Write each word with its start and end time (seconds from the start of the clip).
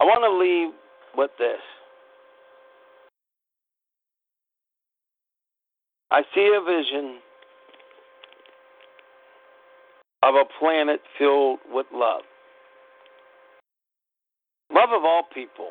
I 0.00 0.04
want 0.04 0.22
to 0.24 0.38
leave 0.38 0.74
with 1.16 1.30
this. 1.38 1.60
I 6.10 6.22
see 6.34 6.54
a 6.56 6.64
vision 6.64 7.18
of 10.22 10.34
a 10.34 10.44
planet 10.58 11.00
filled 11.18 11.60
with 11.70 11.86
love. 11.92 12.22
Love 14.72 14.90
of 14.94 15.04
all 15.04 15.22
people. 15.32 15.70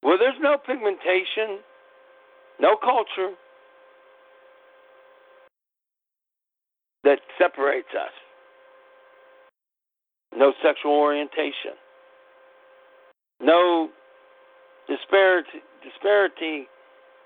Where 0.00 0.18
there's 0.18 0.34
no 0.40 0.58
pigmentation, 0.58 1.60
no 2.60 2.76
culture 2.76 3.34
that 7.04 7.20
separates 7.38 7.88
us, 7.94 8.12
no 10.36 10.52
sexual 10.62 10.92
orientation, 10.92 11.72
no 13.44 13.90
disparity, 14.88 15.60
disparity 15.82 16.66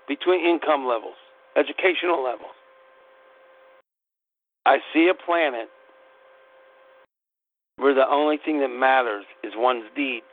between 0.07 0.45
income 0.45 0.85
levels, 0.85 1.15
educational 1.55 2.23
levels. 2.23 2.51
I 4.65 4.79
see 4.93 5.09
a 5.09 5.13
planet 5.13 5.69
where 7.77 7.93
the 7.93 8.07
only 8.09 8.37
thing 8.43 8.59
that 8.59 8.69
matters 8.69 9.25
is 9.43 9.53
one's 9.55 9.85
deeds. 9.95 10.25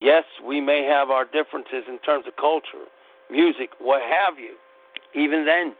Yes, 0.00 0.24
we 0.46 0.60
may 0.60 0.84
have 0.84 1.10
our 1.10 1.24
differences 1.24 1.84
in 1.88 1.98
terms 2.00 2.26
of 2.28 2.36
culture, 2.36 2.86
music, 3.30 3.70
what 3.80 4.02
have 4.02 4.38
you, 4.38 4.54
even 5.14 5.44
then. 5.44 5.74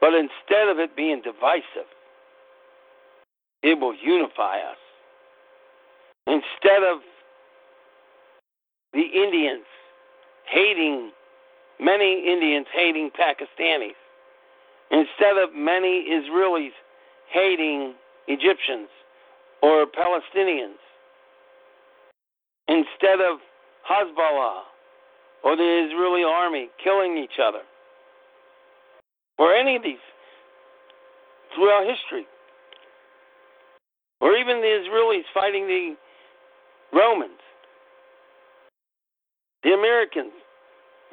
But 0.00 0.14
instead 0.14 0.68
of 0.68 0.78
it 0.78 0.96
being 0.96 1.20
divisive, 1.22 1.90
it 3.62 3.78
will 3.78 3.94
unify 3.94 4.56
us. 4.56 4.78
Instead 6.26 6.82
of 6.82 6.98
the 8.92 9.00
Indians 9.02 9.64
hating, 10.46 11.10
many 11.78 12.24
Indians 12.26 12.66
hating 12.74 13.10
Pakistanis, 13.10 13.94
instead 14.90 15.38
of 15.38 15.54
many 15.54 16.06
Israelis 16.10 16.72
hating 17.32 17.94
Egyptians 18.26 18.88
or 19.62 19.86
Palestinians, 19.86 20.78
instead 22.68 23.20
of 23.20 23.38
Hezbollah 23.88 24.62
or 25.42 25.56
the 25.56 25.86
Israeli 25.86 26.22
army 26.22 26.68
killing 26.82 27.16
each 27.16 27.38
other, 27.42 27.62
or 29.38 29.54
any 29.54 29.76
of 29.76 29.82
these 29.82 29.96
throughout 31.54 31.86
history, 31.86 32.26
or 34.20 34.36
even 34.36 34.60
the 34.60 34.66
Israelis 34.66 35.24
fighting 35.32 35.66
the 35.66 35.96
Romans, 36.92 37.40
the 39.62 39.70
Americans 39.70 40.32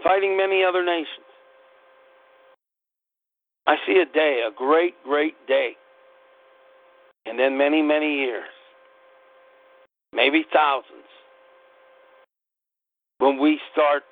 fighting 0.03 0.37
many 0.37 0.63
other 0.63 0.83
nations. 0.83 1.25
I 3.67 3.75
see 3.85 3.99
a 3.99 4.05
day, 4.05 4.43
a 4.47 4.51
great, 4.55 4.95
great 5.03 5.35
day, 5.47 5.71
and 7.25 7.37
then 7.37 7.57
many, 7.57 7.81
many 7.81 8.15
years, 8.15 8.47
maybe 10.13 10.45
thousands, 10.53 11.03
when 13.19 13.37
we 13.39 13.59
start 13.73 14.03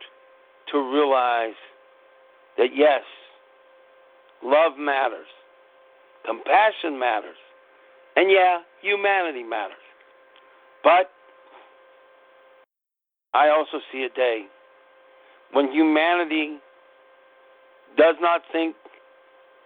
to 0.71 0.77
realize 0.77 1.55
that 2.57 2.69
yes, 2.75 3.03
love 4.43 4.73
matters, 4.77 5.27
compassion 6.25 6.99
matters, 6.99 7.37
and 8.17 8.29
yeah, 8.29 8.59
humanity 8.81 9.43
matters. 9.43 9.77
But 10.83 11.11
I 13.35 13.49
also 13.49 13.83
see 13.91 14.03
a 14.03 14.09
day 14.15 14.45
when 15.51 15.69
humanity 15.71 16.57
does 17.97 18.15
not 18.21 18.41
think 18.53 18.75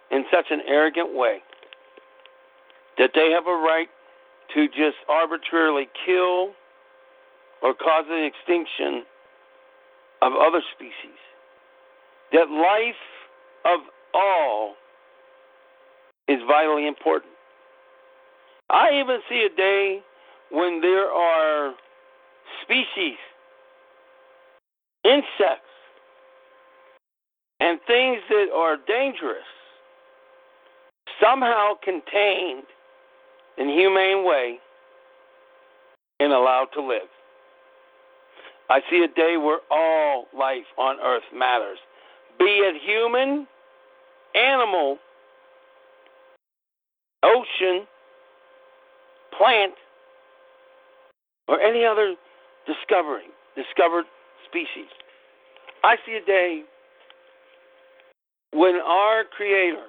in 0.09 0.25
such 0.33 0.47
an 0.49 0.61
arrogant 0.67 1.15
way 1.15 1.37
that 2.97 3.11
they 3.13 3.29
have 3.29 3.45
a 3.45 3.55
right 3.55 3.87
to 4.55 4.67
just 4.69 4.97
arbitrarily 5.07 5.87
kill 6.05 6.49
or 7.61 7.75
cause 7.75 8.05
the 8.07 8.25
extinction 8.25 9.03
of 10.23 10.33
other 10.33 10.61
species. 10.75 11.19
That 12.33 12.49
life 12.49 12.95
of 13.65 13.81
all 14.15 14.73
is 16.27 16.39
vitally 16.47 16.87
important. 16.87 17.33
I 18.71 18.99
even 18.99 19.19
see 19.29 19.47
a 19.51 19.55
day 19.55 19.99
when 20.51 20.81
there 20.81 21.11
are 21.11 21.73
species, 22.63 23.17
insects, 25.03 25.65
and 27.59 27.79
things 27.87 28.19
that 28.29 28.47
are 28.55 28.77
dangerous 28.87 29.43
somehow 31.21 31.73
contained 31.83 32.63
in 33.57 33.67
humane 33.67 34.25
way 34.25 34.57
and 36.19 36.31
allowed 36.31 36.67
to 36.73 36.81
live. 36.81 37.09
I 38.69 38.81
see 38.89 39.03
a 39.03 39.07
day 39.07 39.35
where 39.37 39.59
all 39.71 40.27
life 40.37 40.65
on 40.77 40.97
earth 41.03 41.23
matters, 41.33 41.79
be 42.37 42.45
it 42.45 42.75
human, 42.81 43.47
animal, 44.35 44.99
ocean, 47.23 47.85
plant, 49.35 49.73
or 51.47 51.59
any 51.59 51.83
other 51.83 52.15
discovering, 52.67 53.29
discovered 53.55 54.05
species. 54.47 54.89
I 55.83 55.95
see 56.05 56.19
a 56.21 56.25
day 56.25 56.63
when 58.51 58.75
our 58.75 59.23
Creator 59.35 59.85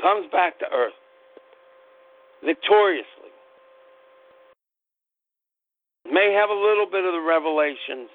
comes 0.00 0.30
back 0.30 0.58
to 0.58 0.66
earth 0.72 0.92
victoriously, 2.44 3.06
may 6.10 6.32
have 6.32 6.50
a 6.50 6.54
little 6.54 6.86
bit 6.90 7.04
of 7.04 7.12
the 7.12 7.20
revelations, 7.20 8.10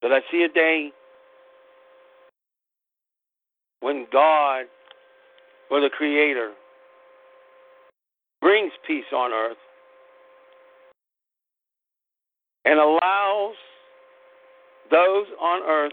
but 0.00 0.12
I 0.12 0.20
see 0.30 0.42
a 0.42 0.48
day 0.48 0.90
when 3.80 4.06
God, 4.12 4.64
or 5.70 5.80
the 5.80 5.90
Creator, 5.90 6.52
brings 8.40 8.72
peace 8.86 9.04
on 9.14 9.32
earth 9.32 9.56
and 12.68 12.78
allows 12.78 13.54
those 14.90 15.26
on 15.40 15.62
earth 15.66 15.92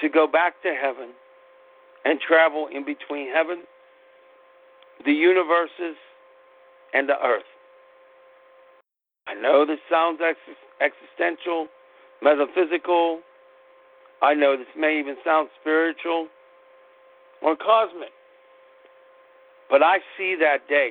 to 0.00 0.08
go 0.10 0.26
back 0.26 0.60
to 0.62 0.74
heaven 0.78 1.12
and 2.04 2.20
travel 2.20 2.68
in 2.70 2.84
between 2.84 3.32
heaven, 3.32 3.62
the 5.06 5.12
universes, 5.12 5.96
and 6.92 7.08
the 7.08 7.14
earth. 7.24 7.48
I 9.26 9.34
know 9.34 9.64
this 9.64 9.78
sounds 9.90 10.20
ex- 10.22 10.38
existential, 10.80 11.68
metaphysical. 12.22 13.20
I 14.20 14.34
know 14.34 14.58
this 14.58 14.66
may 14.76 14.98
even 15.00 15.16
sound 15.24 15.48
spiritual 15.58 16.28
or 17.40 17.56
cosmic. 17.56 18.12
But 19.70 19.82
I 19.82 19.98
see 20.18 20.36
that 20.38 20.68
day. 20.68 20.90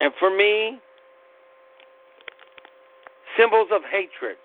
And 0.00 0.12
for 0.18 0.34
me, 0.34 0.78
symbols 3.36 3.68
of 3.72 3.82
hatred, 3.90 4.36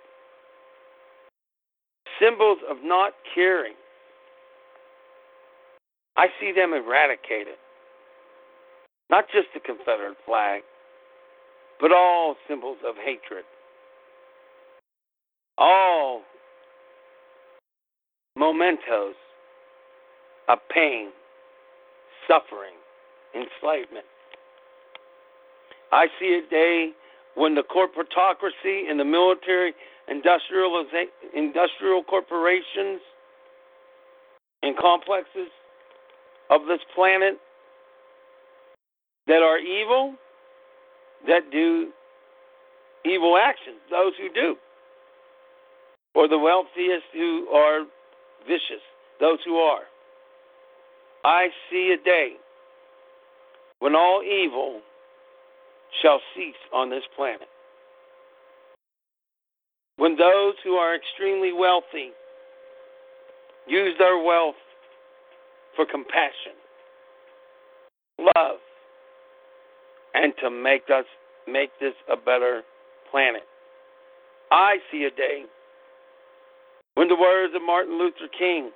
symbols 2.19 2.59
of 2.69 2.77
not 2.83 3.13
caring, 3.33 3.75
I 6.17 6.27
see 6.39 6.51
them 6.55 6.73
eradicated. 6.73 7.55
Not 9.09 9.25
just 9.31 9.47
the 9.53 9.59
Confederate 9.59 10.17
flag, 10.25 10.63
but 11.79 11.91
all 11.91 12.35
symbols 12.47 12.77
of 12.87 12.95
hatred. 12.95 13.43
All 15.57 16.21
mementos 18.37 19.15
of 20.49 20.57
pain, 20.73 21.09
suffering, 22.27 22.75
enslavement. 23.33 24.05
I 25.95 26.07
see 26.19 26.41
a 26.45 26.49
day 26.49 26.89
when 27.35 27.55
the 27.55 27.63
corporatocracy 27.63 28.89
and 28.89 28.99
the 28.99 29.05
military 29.05 29.73
industrial 30.09 30.85
industrial 31.33 32.03
corporations 32.03 32.99
and 34.61 34.75
complexes 34.77 35.47
of 36.49 36.67
this 36.67 36.81
planet 36.93 37.35
that 39.27 39.41
are 39.41 39.57
evil, 39.57 40.15
that 41.27 41.49
do 41.49 41.91
evil 43.05 43.37
actions, 43.37 43.79
those 43.89 44.11
who 44.19 44.27
do, 44.33 44.57
or 46.13 46.27
the 46.27 46.37
wealthiest 46.37 47.05
who 47.13 47.47
are 47.55 47.85
vicious, 48.45 48.83
those 49.21 49.39
who 49.45 49.55
are. 49.55 49.83
I 51.23 51.47
see 51.71 51.95
a 51.97 52.03
day 52.03 52.33
when 53.79 53.95
all 53.95 54.21
evil 54.21 54.81
shall 56.01 56.19
cease 56.35 56.55
on 56.73 56.89
this 56.89 57.03
planet. 57.15 57.47
When 59.97 60.17
those 60.17 60.55
who 60.63 60.73
are 60.73 60.95
extremely 60.95 61.53
wealthy 61.53 62.11
use 63.67 63.95
their 63.97 64.21
wealth 64.21 64.55
for 65.75 65.85
compassion, 65.85 66.53
love, 68.19 68.59
and 70.13 70.33
to 70.41 70.49
make 70.49 70.83
us 70.93 71.05
make 71.47 71.69
this 71.79 71.93
a 72.11 72.15
better 72.15 72.61
planet. 73.11 73.43
I 74.51 74.77
see 74.91 75.03
a 75.03 75.15
day 75.15 75.43
when 76.95 77.07
the 77.07 77.15
words 77.15 77.53
of 77.55 77.61
Martin 77.61 77.97
Luther 77.97 78.29
King 78.37 78.71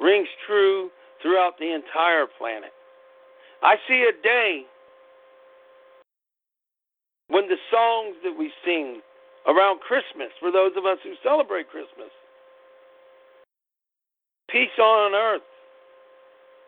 rings 0.00 0.28
true 0.46 0.90
throughout 1.20 1.52
the 1.58 1.74
entire 1.74 2.26
planet. 2.38 2.70
I 3.62 3.76
see 3.88 4.06
a 4.08 4.22
day 4.22 4.62
when 7.40 7.48
the 7.48 7.56
songs 7.70 8.16
that 8.22 8.36
we 8.38 8.52
sing 8.66 9.00
around 9.46 9.80
Christmas, 9.80 10.28
for 10.40 10.52
those 10.52 10.72
of 10.76 10.84
us 10.84 10.98
who 11.02 11.14
celebrate 11.22 11.70
Christmas, 11.70 12.12
peace 14.50 14.76
on 14.78 15.14
earth, 15.14 15.40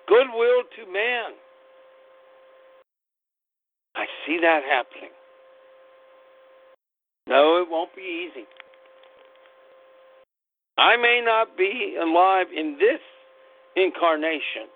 goodwill 0.09 0.65
to 0.77 0.91
man. 0.91 1.33
I 3.95 4.07
see 4.25 4.39
that 4.41 4.63
happening. 4.65 5.11
No, 7.29 7.61
it 7.61 7.69
won't 7.71 7.95
be 7.95 8.31
easy. 8.31 8.47
I 10.79 10.97
may 10.97 11.21
not 11.23 11.59
be 11.59 11.99
alive 12.01 12.47
in 12.57 12.79
this 12.81 13.01
incarnation, 13.77 14.73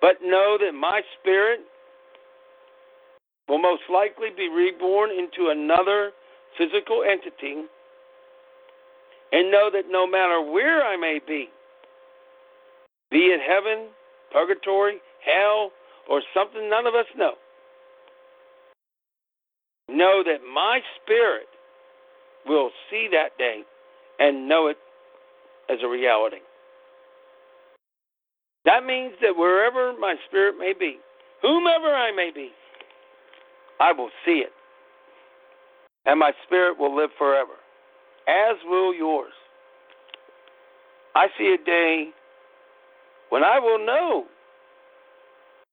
but 0.00 0.22
know 0.22 0.56
that 0.60 0.72
my 0.72 1.00
spirit 1.18 1.60
will 3.48 3.58
most 3.58 3.82
likely 3.92 4.28
be 4.36 4.48
reborn 4.48 5.10
into 5.10 5.50
another 5.50 6.10
physical 6.58 7.02
entity, 7.02 7.62
and 9.32 9.50
know 9.50 9.70
that 9.72 9.84
no 9.90 10.06
matter 10.06 10.40
where 10.40 10.82
I 10.82 10.96
may 10.96 11.20
be, 11.26 11.48
be 13.10 13.18
it 13.18 13.40
heaven, 13.46 13.88
purgatory, 14.32 14.98
hell, 15.24 15.70
or 16.08 16.22
something 16.34 16.70
none 16.70 16.86
of 16.86 16.94
us 16.94 17.06
know, 17.16 17.32
know 19.88 20.22
that 20.24 20.38
my 20.52 20.80
spirit 21.02 21.46
will 22.46 22.70
see 22.90 23.08
that 23.12 23.36
day 23.38 23.62
and 24.18 24.48
know 24.48 24.68
it 24.68 24.76
as 25.70 25.78
a 25.84 25.88
reality. 25.88 26.38
That 28.64 28.84
means 28.84 29.12
that 29.22 29.36
wherever 29.36 29.92
my 29.98 30.16
spirit 30.28 30.56
may 30.58 30.72
be, 30.78 30.98
whomever 31.42 31.94
I 31.94 32.12
may 32.14 32.30
be, 32.34 32.50
I 33.80 33.92
will 33.92 34.10
see 34.24 34.42
it. 34.44 34.52
And 36.04 36.20
my 36.20 36.32
spirit 36.46 36.78
will 36.78 36.94
live 36.96 37.10
forever, 37.18 37.54
as 38.28 38.56
will 38.64 38.94
yours. 38.94 39.32
I 41.14 41.26
see 41.38 41.54
a 41.60 41.64
day 41.64 42.10
when 43.30 43.42
I 43.42 43.58
will 43.58 43.84
know 43.84 44.26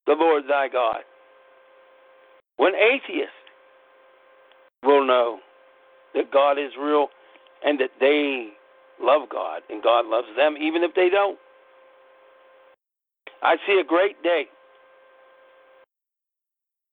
the 0.07 0.13
Lord 0.13 0.43
thy 0.49 0.67
God, 0.69 1.01
when 2.57 2.73
atheists 2.75 3.33
will 4.83 5.05
know 5.05 5.39
that 6.13 6.31
God 6.31 6.53
is 6.57 6.71
real 6.79 7.07
and 7.63 7.79
that 7.79 7.91
they 7.99 8.49
love 9.01 9.29
God 9.29 9.61
and 9.69 9.83
God 9.83 10.05
loves 10.05 10.27
them, 10.35 10.55
even 10.59 10.83
if 10.83 10.93
they 10.95 11.09
don't. 11.09 11.37
I 13.41 13.57
see 13.67 13.79
a 13.79 13.83
great 13.83 14.21
day, 14.23 14.45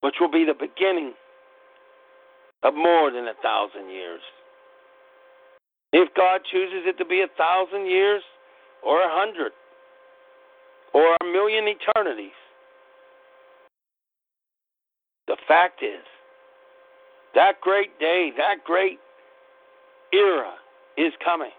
which 0.01 0.17
will 0.21 0.31
be 0.31 0.45
the 0.45 0.55
beginning 0.55 1.15
of 2.63 2.75
more 2.75 3.11
than 3.11 3.29
a 3.29 3.35
thousand 3.43 3.91
years. 3.91 4.21
If 5.93 6.15
God 6.15 6.43
chooses 6.51 6.85
it 6.87 6.99
to 6.99 7.05
be 7.05 7.23
a 7.23 7.29
thousand 7.37 7.87
years 7.87 8.23
or 8.83 9.03
a 9.03 9.09
hundred 9.09 9.53
or 10.93 11.17
a 11.21 11.25
million 11.25 11.65
eternities, 11.67 12.37
the 15.27 15.37
fact 15.47 15.83
is, 15.83 16.05
that 17.35 17.61
great 17.61 17.99
day, 17.99 18.31
that 18.37 18.65
great 18.65 18.99
era 20.13 20.55
is 20.97 21.13
coming. 21.25 21.51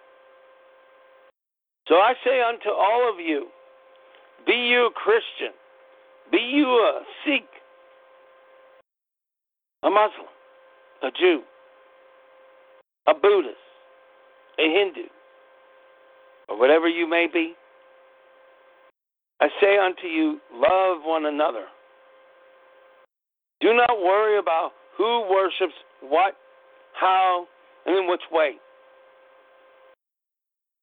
So 1.88 1.96
I 1.96 2.14
say 2.24 2.42
unto 2.42 2.70
all 2.70 3.10
of 3.12 3.20
you, 3.20 3.48
be 4.46 4.54
you 4.54 4.88
a 4.88 4.92
Christian, 4.92 5.54
be 6.32 6.38
you 6.38 6.68
a 6.68 7.02
Sikh, 7.26 7.48
a 9.84 9.90
Muslim, 9.90 10.30
a 11.04 11.12
Jew, 11.12 11.42
a 13.08 13.14
Buddhist, 13.14 13.56
a 14.60 14.64
Hindu, 14.64 15.08
or 16.50 16.60
whatever 16.60 16.88
you 16.88 17.08
may 17.08 17.28
be, 17.32 17.54
I 19.42 19.48
say 19.60 19.78
unto 19.78 20.06
you, 20.08 20.40
love 20.54 21.00
one 21.04 21.26
another. 21.26 21.66
Do 23.60 23.74
not 23.74 23.98
worry 24.02 24.38
about 24.38 24.72
who 24.98 25.28
worships 25.30 25.74
what, 26.02 26.36
how, 26.94 27.48
and 27.86 27.98
in 27.98 28.08
which 28.08 28.22
way. 28.32 28.54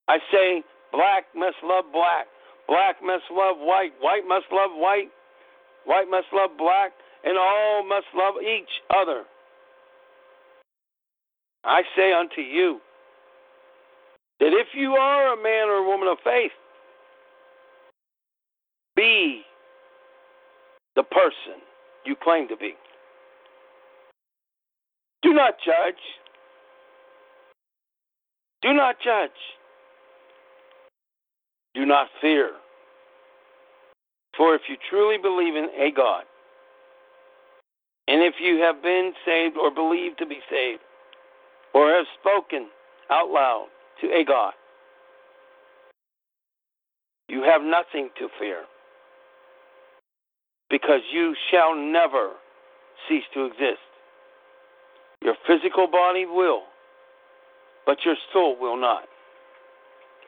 I 0.09 0.19
say, 0.33 0.65
black 0.91 1.27
must 1.37 1.57
love 1.63 1.85
black, 1.93 2.27
black 2.67 2.97
must 3.03 3.25
love 3.31 3.57
white, 3.59 3.93
white 4.01 4.27
must 4.27 4.47
love 4.51 4.71
white, 4.73 5.11
white 5.85 6.09
must 6.11 6.27
love 6.33 6.51
black, 6.59 6.93
and 7.25 7.37
all 7.39 7.85
must 7.87 8.07
love 8.15 8.35
each 8.43 8.69
other. 8.95 9.25
I 11.65 11.83
say 11.97 12.13
unto 12.13 12.41
you 12.41 12.81
that 14.41 14.53
if 14.53 14.69
you 14.75 14.93
are 14.93 15.35
a 15.35 15.43
man 15.43 15.69
or 15.69 15.85
a 15.85 15.89
woman 15.89 16.09
of 16.09 16.19
faith, 16.23 16.53
be 18.95 19.43
the 20.97 21.03
person 21.03 21.61
you 22.05 22.17
claim 22.23 22.49
to 22.49 22.57
be. 22.57 22.75
Do 25.23 25.33
not 25.33 25.55
judge. 25.65 26.01
Do 28.63 28.73
not 28.73 28.97
judge. 29.05 29.31
Do 31.75 31.85
not 31.87 32.09
fear. 32.21 32.53
For 34.37 34.55
if 34.55 34.63
you 34.69 34.77
truly 34.89 35.19
believe 35.19 35.57
in 35.57 35.69
a 35.77 35.91
God, 35.91 36.25
and 38.09 38.23
if 38.23 38.35
you 38.41 38.57
have 38.63 38.83
been 38.83 39.13
saved 39.27 39.57
or 39.57 39.71
believed 39.71 40.19
to 40.19 40.27
be 40.27 40.39
saved, 40.51 40.81
or 41.75 41.91
have 41.91 42.07
spoken 42.19 42.69
out 43.11 43.29
loud 43.29 43.67
to 44.01 44.07
a 44.09 44.25
God, 44.25 44.55
you 47.29 47.43
have 47.43 47.61
nothing 47.63 48.09
to 48.19 48.29
fear, 48.41 48.63
because 50.71 51.03
you 51.13 51.35
shall 51.51 51.77
never 51.77 52.33
cease 53.09 53.25
to 53.35 53.45
exist. 53.45 53.85
Your 55.23 55.35
physical 55.47 55.87
body 55.87 56.25
will, 56.25 56.63
but 57.85 57.99
your 58.05 58.17
soul 58.33 58.57
will 58.59 58.81
not. 58.81 59.03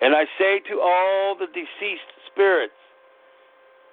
And 0.03 0.15
I 0.15 0.25
say 0.39 0.61
to 0.71 0.81
all 0.81 1.37
the 1.39 1.47
deceased 1.47 2.11
spirits 2.31 2.75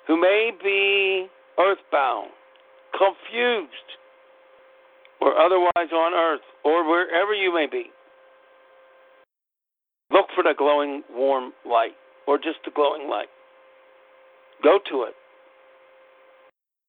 who 0.08 0.20
may 0.20 0.52
be 0.62 1.28
earthbound, 1.60 2.32
confused, 2.98 3.72
or 5.22 5.38
otherwise 5.38 5.92
on 5.94 6.14
earth, 6.14 6.42
or 6.64 6.88
wherever 6.88 7.34
you 7.34 7.54
may 7.54 7.68
be, 7.72 7.92
look 10.12 10.28
for 10.36 10.44
the 10.44 10.54
glowing 10.58 11.04
warm 11.12 11.54
light, 11.66 11.96
or 12.28 12.38
just 12.38 12.60
the 12.66 12.72
glowing 12.74 13.10
light. 13.10 13.28
Go 14.64 14.80
to 14.90 15.04
it. 15.04 15.14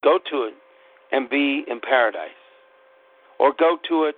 Go 0.03 0.19
to 0.31 0.45
it 0.45 0.55
and 1.13 1.29
be 1.29 1.65
in 1.69 1.81
paradise 1.81 2.31
or 3.39 3.53
go 3.59 3.79
to 3.89 4.05
it 4.05 4.17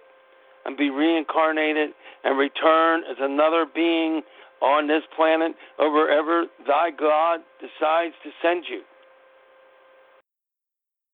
and 0.65 0.77
be 0.77 0.91
reincarnated 0.91 1.91
and 2.25 2.39
return 2.39 3.03
as 3.11 3.17
another 3.21 3.67
being 3.73 4.23
on 4.61 4.89
this 4.89 5.03
planet 5.17 5.53
or 5.79 5.93
wherever 5.93 6.47
thy 6.67 6.91
God 6.91 7.41
decides 7.61 8.15
to 8.25 8.31
send 8.43 8.65
you. 8.69 8.83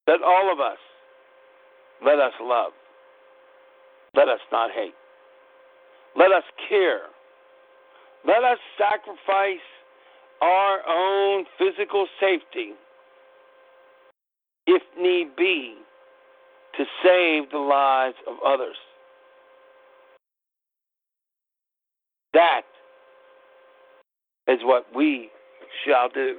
That 0.06 0.22
all 0.24 0.52
of 0.52 0.60
us, 0.60 0.78
let 2.04 2.18
us 2.18 2.32
love. 2.40 2.72
Let 4.14 4.28
us 4.28 4.40
not 4.52 4.70
hate. 4.70 4.94
Let 6.16 6.32
us 6.32 6.44
care. 6.68 7.02
Let 8.26 8.44
us 8.44 8.58
sacrifice 8.78 9.60
our 10.40 10.78
own 10.88 11.44
physical 11.58 12.06
safety, 12.20 12.72
if 14.66 14.82
need 14.98 15.36
be, 15.36 15.76
to 16.76 16.84
save 17.02 17.50
the 17.50 17.58
lives 17.58 18.16
of 18.28 18.36
others. 18.46 18.76
That 22.34 22.62
is 24.48 24.58
what 24.62 24.86
we 24.94 25.30
shall 25.86 26.08
do. 26.08 26.36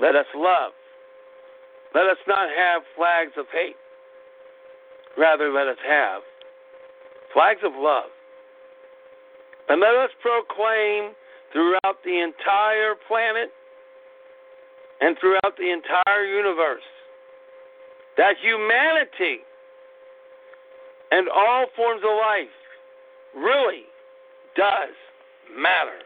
Let 0.00 0.16
us 0.16 0.26
love. 0.34 0.72
Let 1.94 2.06
us 2.06 2.18
not 2.26 2.48
have 2.48 2.82
flags 2.96 3.32
of 3.36 3.46
hate. 3.52 3.76
Rather, 5.18 5.52
let 5.52 5.68
us 5.68 5.76
have 5.86 6.22
flags 7.32 7.60
of 7.64 7.72
love. 7.76 8.10
And 9.68 9.80
let 9.80 9.94
us 9.94 10.10
proclaim 10.20 11.12
throughout 11.52 12.02
the 12.04 12.20
entire 12.20 12.94
planet 13.06 13.50
and 15.00 15.16
throughout 15.20 15.56
the 15.58 15.70
entire 15.70 16.24
universe 16.24 16.82
that 18.16 18.34
humanity 18.40 19.40
and 21.10 21.28
all 21.28 21.66
forms 21.76 22.02
of 22.02 22.10
life 22.16 22.56
really 23.36 23.84
does 24.56 24.94
matter. 25.56 26.00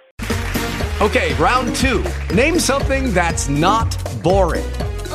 Okay, 1.01 1.35
round 1.35 1.75
two. 1.77 2.05
Name 2.35 2.59
something 2.59 3.13
that's 3.13 3.49
not 3.49 3.97
boring. 4.23 4.65